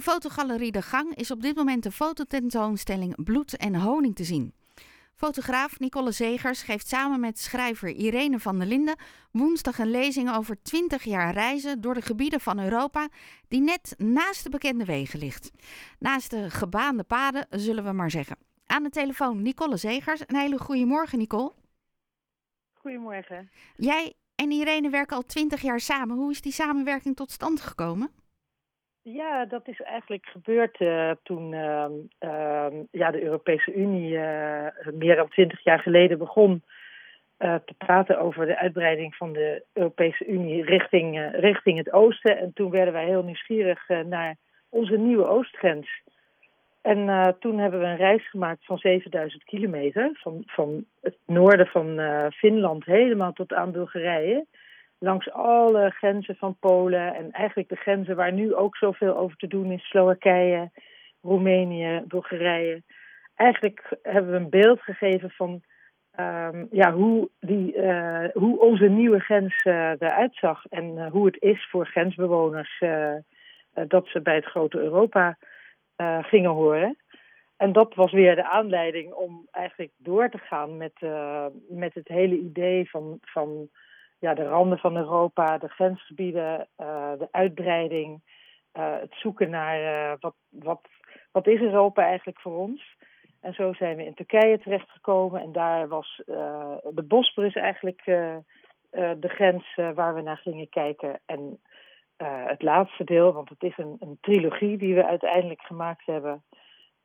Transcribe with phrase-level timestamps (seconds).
[0.00, 4.54] In fotogalerie De Gang is op dit moment de fototentoonstelling Bloed en Honing te zien.
[5.14, 8.96] Fotograaf Nicole Zegers geeft samen met schrijver Irene van der Linden
[9.30, 13.08] woensdag een lezing over 20 jaar reizen door de gebieden van Europa
[13.48, 15.50] die net naast de bekende wegen ligt.
[15.98, 18.36] Naast de gebaande paden, zullen we maar zeggen.
[18.66, 20.20] Aan de telefoon Nicole Zegers.
[20.26, 21.52] Een hele goede morgen, Nicole.
[22.72, 23.50] Goedemorgen.
[23.76, 26.16] Jij en Irene werken al 20 jaar samen.
[26.16, 28.19] Hoe is die samenwerking tot stand gekomen?
[29.02, 31.86] Ja, dat is eigenlijk gebeurd uh, toen uh,
[32.20, 36.62] uh, ja, de Europese Unie eh, meer dan twintig jaar geleden begon
[37.36, 42.38] eh, te praten over de uitbreiding van de Europese Unie richting, richting het oosten.
[42.38, 44.36] En toen werden wij heel nieuwsgierig naar
[44.68, 46.02] onze nieuwe oostgrens.
[46.82, 52.00] En toen hebben we een reis gemaakt van 7000 kilometer, van, van het noorden van
[52.32, 54.46] Finland helemaal tot aan Bulgarije
[55.00, 59.46] langs alle grenzen van Polen en eigenlijk de grenzen waar nu ook zoveel over te
[59.46, 60.70] doen is, Slowakije,
[61.22, 62.82] Roemenië, Bulgarije.
[63.34, 65.62] Eigenlijk hebben we een beeld gegeven van
[66.20, 71.26] um, ja, hoe, die, uh, hoe onze nieuwe grens uh, eruit zag en uh, hoe
[71.26, 72.82] het is voor grensbewoners
[73.86, 75.38] dat ze bij het grote Europa
[76.22, 76.96] gingen horen.
[77.56, 80.92] En dat was weer de aanleiding om eigenlijk door te gaan met,
[81.68, 83.68] met het hele idee van, van
[84.20, 88.20] ja, de randen van Europa, de grensgebieden, uh, de uitbreiding,
[88.72, 90.80] uh, het zoeken naar uh, wat, wat,
[91.32, 92.96] wat is Europa eigenlijk voor ons.
[93.40, 98.04] En zo zijn we in Turkije terechtgekomen en daar was de Bosporus eigenlijk
[98.94, 101.20] de grens waar we naar gingen kijken.
[101.26, 101.60] En
[102.46, 106.42] het laatste deel, want het is een, een trilogie die we uiteindelijk gemaakt hebben,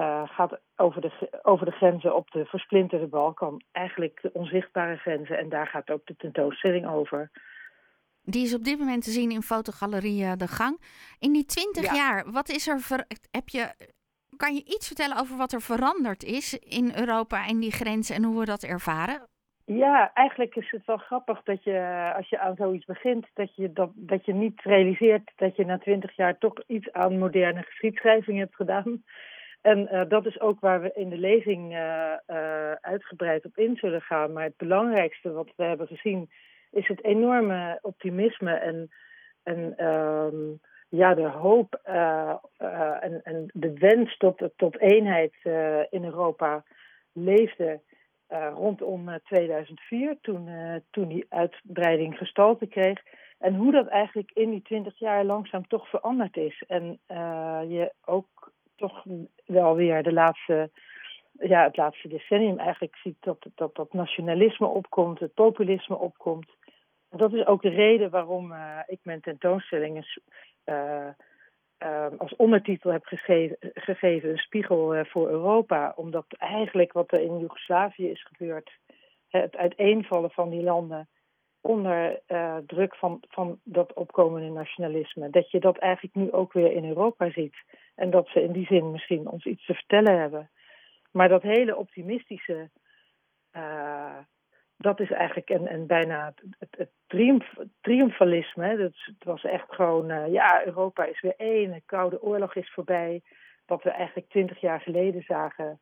[0.00, 3.62] uh, gaat over de, over de grenzen op de versplinterde Balkan.
[3.72, 5.38] Eigenlijk de onzichtbare grenzen.
[5.38, 7.30] En daar gaat ook de tentoonstelling over.
[8.22, 10.80] Die is op dit moment te zien in fotogalerie eh, De Gang.
[11.18, 13.04] In die twintig jaar, wat is er ver...
[13.30, 13.74] heb je,
[14.36, 18.24] kan je iets vertellen over wat er veranderd is in Europa en die grenzen en
[18.24, 19.28] hoe we dat ervaren?
[19.64, 23.72] Ja, eigenlijk is het wel grappig dat je, als je aan zoiets begint, dat je,
[23.72, 28.38] dat, dat je niet realiseert dat je na twintig jaar toch iets aan moderne geschiedschrijving
[28.38, 29.02] hebt gedaan.
[29.60, 33.76] En uh, dat is ook waar we in de lezing uh, uh, uitgebreid op in
[33.76, 34.32] zullen gaan.
[34.32, 36.30] Maar het belangrijkste wat we hebben gezien
[36.70, 38.90] is het enorme optimisme en,
[39.42, 45.34] en um, ja, de hoop en, en de wens tot, tot eenheid
[45.90, 46.64] in Europa
[47.12, 47.80] leefde
[48.54, 50.48] rondom 2004, toen,
[50.90, 53.02] toen die uitbreiding gestalte kreeg.
[53.38, 56.62] En hoe dat eigenlijk in die twintig jaar langzaam toch veranderd is.
[56.66, 57.00] En
[57.68, 59.04] je ook toch
[59.46, 60.70] wel weer de laatste,
[61.32, 66.50] ja, het laatste decennium eigenlijk ziet dat, dat dat nationalisme opkomt, het populisme opkomt.
[67.10, 70.04] Dat is ook de reden waarom uh, ik mijn tentoonstellingen
[70.64, 71.08] uh,
[71.82, 75.92] uh, als ondertitel heb gegeven, gegeven een spiegel voor Europa.
[75.96, 78.70] Omdat eigenlijk wat er in Joegoslavië is gebeurd,
[79.28, 81.08] het uiteenvallen van die landen
[81.60, 82.20] onder
[82.66, 87.30] druk van, van dat opkomende nationalisme, dat je dat eigenlijk nu ook weer in Europa
[87.30, 87.56] ziet.
[87.94, 90.50] En dat ze in die zin misschien ons iets te vertellen hebben.
[91.10, 92.70] Maar dat hele optimistische,
[93.56, 94.18] uh,
[94.76, 98.76] dat is eigenlijk een, een bijna het, het triomf, triomfalisme.
[98.76, 102.72] Dat, het was echt gewoon, uh, ja, Europa is weer één, de Koude Oorlog is
[102.72, 103.22] voorbij.
[103.66, 105.80] Wat we eigenlijk twintig jaar geleden zagen,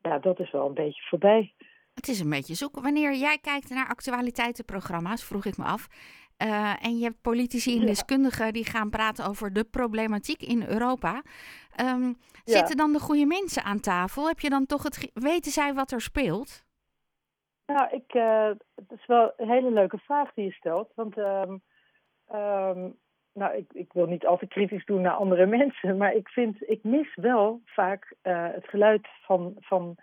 [0.00, 1.54] ja, dat is wel een beetje voorbij.
[1.96, 2.82] Het is een beetje zoeken.
[2.82, 5.88] Wanneer jij kijkt naar actualiteitenprogramma's, vroeg ik me af.
[6.44, 11.22] Uh, en je hebt politici en deskundigen die gaan praten over de problematiek in Europa.
[11.80, 12.56] Um, ja.
[12.56, 14.26] Zitten dan de goede mensen aan tafel?
[14.26, 15.10] Heb je dan toch het.
[15.14, 16.64] Weten zij wat er speelt?
[17.66, 20.92] Nou, ik, uh, het is wel een hele leuke vraag die je stelt.
[20.94, 21.62] Want um,
[22.34, 22.96] um,
[23.32, 25.96] nou, ik, ik wil niet altijd kritisch doen naar andere mensen.
[25.96, 29.96] Maar ik vind, ik mis wel vaak uh, het geluid van, van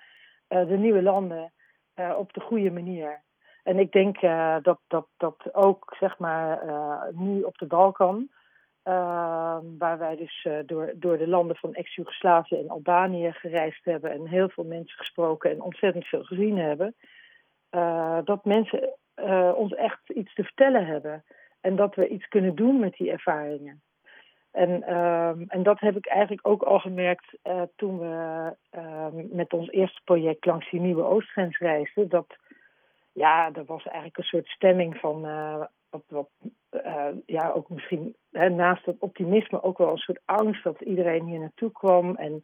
[0.48, 1.52] de nieuwe landen
[1.96, 3.22] op de goede manier.
[3.64, 8.30] En ik denk uh, dat, dat, dat ook, zeg maar, uh, nu op de Balkan,
[9.78, 14.50] waar wij dus door, door de landen van ex-Jugoslavië en Albanië gereisd hebben en heel
[14.50, 16.96] veel mensen gesproken en ontzettend veel gezien hebben,
[18.24, 18.98] dat mensen
[19.56, 21.24] ons echt iets te vertellen hebben
[21.62, 23.82] en dat we iets kunnen doen met die ervaringen.
[24.54, 27.38] En, ehm, en dat heb ik eigenlijk ook al gemerkt
[27.76, 32.10] toen we ehm, met ons eerste project langs die nieuwe oostgrens reisden.
[32.10, 32.38] Dat
[33.14, 35.64] ja, er was eigenlijk een soort stemming van uh,
[36.08, 36.30] wat,
[36.72, 41.26] uh, ja, ook misschien hè, naast het optimisme ook wel een soort angst dat iedereen
[41.26, 42.16] hier naartoe kwam.
[42.16, 42.42] En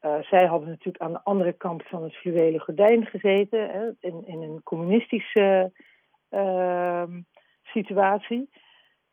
[0.00, 4.42] zij hadden natuurlijk aan de andere kant van het fluwelen gordijn gezeten, hè, in, in
[4.42, 5.72] een communistische
[7.62, 8.48] situatie.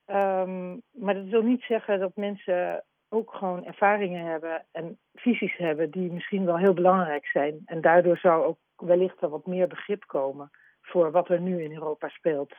[0.06, 5.92] Um, maar dat wil niet zeggen dat mensen ook gewoon ervaringen hebben en visies hebben
[5.92, 7.62] die misschien wel heel belangrijk zijn.
[7.66, 10.52] En daardoor zou ook wellicht wel wat meer begrip komen
[10.82, 12.54] voor wat er nu in Europa speelt.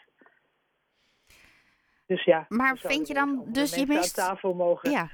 [2.06, 2.44] Dus ja.
[2.49, 4.91] Maar vind je dan, dus je aan tafel mogen.
[4.91, 5.08] Ja.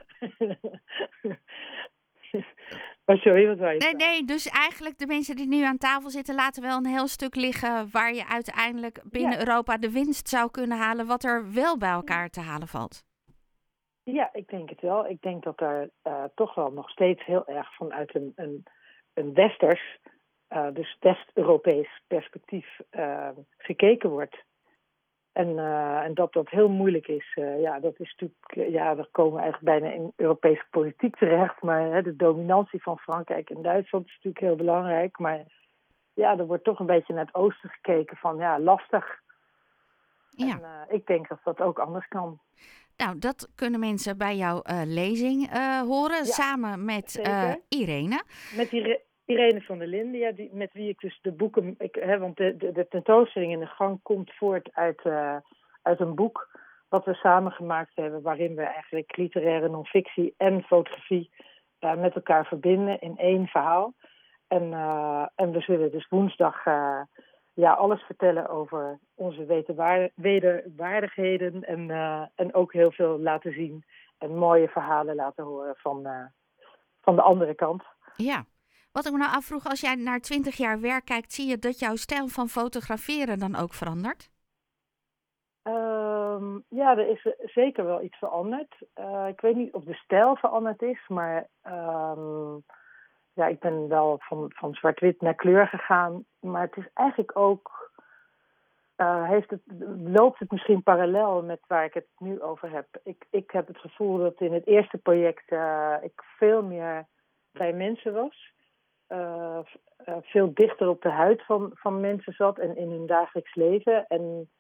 [3.16, 3.76] sorry, wat wij.
[3.76, 7.06] Nee, nee, dus eigenlijk de mensen die nu aan tafel zitten laten wel een heel
[7.06, 11.78] stuk liggen waar je uiteindelijk binnen Europa de winst zou kunnen halen, wat er wel
[11.78, 13.04] bij elkaar te halen valt.
[14.02, 15.06] Ja, ik denk het wel.
[15.06, 18.64] Ik denk dat er uh, toch wel nog steeds heel erg vanuit een, een,
[19.14, 19.98] een westers,
[20.50, 23.28] uh, dus West-Europees perspectief uh,
[23.58, 24.36] gekeken wordt.
[25.32, 25.58] En,
[26.04, 29.80] en dat dat heel moeilijk is, ja, dat is natuurlijk, ja, daar komen we eigenlijk
[29.80, 31.62] bijna in Europese politiek terecht.
[31.62, 35.18] Maar hè, de dominantie van Frankrijk en Duitsland is natuurlijk heel belangrijk.
[35.18, 35.44] Maar
[36.14, 39.20] ja, er wordt toch een beetje naar het oosten gekeken van, ja, lastig.
[40.30, 40.60] Ja.
[40.60, 42.40] En ik denk dat dat ook anders kan.
[42.96, 45.50] Nou, dat kunnen mensen bij jouw lezing
[45.86, 47.14] horen, samen met
[47.68, 48.22] Irene.
[48.56, 49.00] Met Irene
[49.62, 51.74] van der Linden, die, met wie ik dus de boeken...
[51.78, 55.04] Ik, hè, want de, de, de, tentoonstelling in de gang komt voort uit,
[55.82, 56.58] uit een boek...
[56.88, 61.30] wat we samen gemaakt hebben, waarin we eigenlijk literaire non-fictie en fotografie
[61.78, 63.94] met elkaar verbinden in één verhaal.
[64.48, 64.72] En,
[65.34, 66.64] en we zullen dus woensdag
[67.54, 69.44] ja, alles vertellen over onze
[70.14, 71.90] wederwaardigheden en,
[72.34, 73.84] en ook heel veel laten zien
[74.18, 76.08] en mooie verhalen laten horen van,
[77.00, 77.82] van de andere kant.
[78.16, 78.44] Ja,
[78.92, 81.78] wat ik me nou afvroeg, als jij naar twintig jaar werk kijkt, zie je dat
[81.78, 84.30] jouw stijl van fotograferen dan ook verandert?
[85.62, 88.76] Um, ja, er is zeker wel iets veranderd.
[88.94, 92.62] Uh, ik weet niet of de stijl veranderd is, maar um,
[93.32, 96.24] ja, ik ben wel van, van zwart-wit naar kleur gegaan.
[96.40, 97.90] Maar het is eigenlijk ook.
[98.96, 99.62] Uh, heeft het,
[100.04, 102.86] loopt het misschien parallel met waar ik het nu over heb?
[103.02, 107.06] Ik, ik heb het gevoel dat in het eerste project uh, ik veel meer
[107.52, 108.52] bij mensen was.
[109.12, 109.58] Uh,
[110.20, 114.06] veel dichter op de huid van, van mensen zat en in hun dagelijks leven.
[114.06, 114.50] En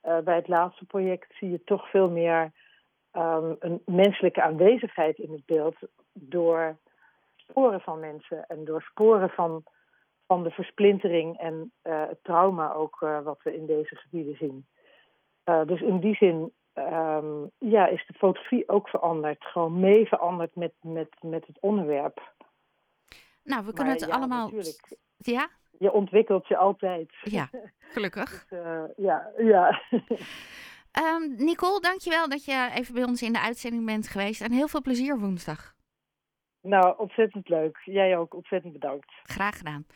[0.00, 2.52] bij het laatste project zie je toch veel meer
[3.12, 5.76] um, een menselijke aanwezigheid in het beeld.
[6.12, 6.76] Door
[7.36, 9.62] sporen van mensen en door sporen van,
[10.26, 14.66] van de versplintering en het trauma ook wat we in deze gebieden zien.
[15.66, 19.44] Dus in die zin um, ja, is de fotografie ook veranderd.
[19.44, 22.32] Gewoon mee veranderd met, met, met het onderwerp.
[23.50, 24.44] Nou, we kunnen het ja, allemaal...
[24.44, 24.96] Natuurlijk.
[25.16, 25.48] Ja?
[25.78, 27.12] Je ontwikkelt je altijd.
[27.22, 27.50] Ja,
[27.94, 28.46] gelukkig.
[28.48, 28.60] dus,
[28.96, 29.82] ja, ja.
[31.00, 34.40] um, Nicole, dankjewel dat je even bij ons in de uitzending bent geweest.
[34.40, 35.74] En heel veel plezier woensdag.
[36.62, 37.78] Nou, ontzettend leuk.
[37.84, 39.12] Jij ook, ontzettend bedankt.
[39.22, 39.86] Graag gedaan.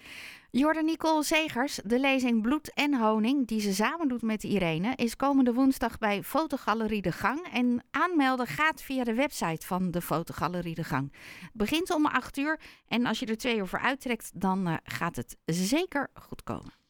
[0.56, 5.16] Jordan Nicole Zegers, de lezing Bloed en Honing, die ze samen doet met Irene, is
[5.16, 7.48] komende woensdag bij Fotogalerie De Gang.
[7.52, 11.12] En aanmelden gaat via de website van de Fotogalerie De Gang.
[11.40, 14.76] Het begint om 8 uur en als je er twee uur voor uittrekt, dan uh,
[14.84, 16.83] gaat het zeker goed komen.